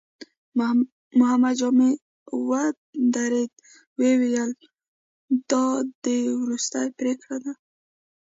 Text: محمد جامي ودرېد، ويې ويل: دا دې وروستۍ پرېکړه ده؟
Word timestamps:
محمد 1.19 1.55
جامي 1.59 1.91
ودرېد، 2.49 3.51
ويې 3.97 4.13
ويل: 4.21 4.51
دا 5.49 5.65
دې 6.03 6.19
وروستۍ 6.41 6.87
پرېکړه 6.99 7.37
ده؟ 7.43 7.51